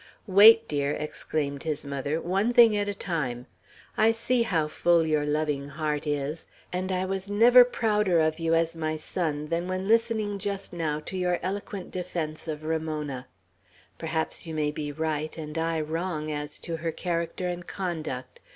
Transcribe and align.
"Wait, 0.25 0.67
dear!" 0.67 0.93
exclaimed 0.93 1.61
his 1.61 1.85
mother. 1.85 2.19
"One 2.19 2.53
thing 2.53 2.75
at 2.75 2.89
a 2.89 2.93
time, 2.95 3.45
I 3.95 4.11
see 4.11 4.41
how 4.41 4.67
full 4.67 5.05
your 5.05 5.27
loving 5.27 5.67
heart 5.69 6.07
is, 6.07 6.47
and 6.73 6.91
I 6.91 7.05
was 7.05 7.29
never 7.29 7.63
prouder 7.63 8.19
of 8.19 8.39
you 8.39 8.55
as 8.55 8.75
my 8.75 8.95
son 8.97 9.49
than 9.49 9.67
when 9.67 9.87
listening 9.87 10.39
just 10.39 10.73
now 10.73 10.99
to 11.01 11.15
your 11.15 11.37
eloquent 11.43 11.91
defence 11.91 12.47
of 12.47 12.63
Ramona, 12.63 13.27
Perhaps 13.99 14.47
you 14.47 14.55
may 14.55 14.71
be 14.71 14.91
right 14.91 15.37
and 15.37 15.55
I 15.55 15.79
wrong 15.79 16.31
as 16.31 16.57
to 16.61 16.77
her 16.77 16.91
character 16.91 17.47
and 17.47 17.67
conduct. 17.67 18.39